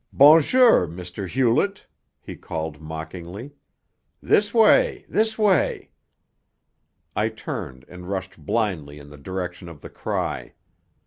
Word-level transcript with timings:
"Bonjour, 0.11 0.85
M. 0.85 0.97
Hewlett!" 1.27 1.85
he 2.19 2.35
called 2.35 2.81
mockingly. 2.81 3.53
"This 4.19 4.51
way! 4.51 5.05
This 5.07 5.37
way!" 5.37 5.91
I 7.15 7.29
turned 7.29 7.85
and 7.87 8.09
rushed 8.09 8.43
blindly 8.43 8.97
in 8.97 9.11
the 9.11 9.17
direction 9.17 9.69
of 9.69 9.81
the 9.81 9.91
cry. 9.91 10.53